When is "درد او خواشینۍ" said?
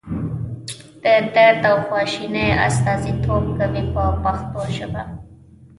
1.35-2.49